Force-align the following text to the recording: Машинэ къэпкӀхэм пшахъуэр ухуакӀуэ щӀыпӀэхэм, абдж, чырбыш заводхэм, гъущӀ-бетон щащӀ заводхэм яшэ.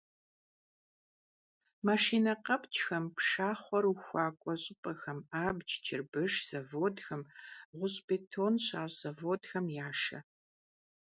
Машинэ 1.85 2.33
къэпкӀхэм 2.45 3.05
пшахъуэр 3.15 3.85
ухуакӀуэ 3.91 4.53
щӀыпӀэхэм, 4.61 5.19
абдж, 5.45 5.71
чырбыш 5.85 6.33
заводхэм, 6.49 7.21
гъущӀ-бетон 7.77 8.53
щащӀ 8.65 8.95
заводхэм 9.01 9.65
яшэ. 9.87 10.19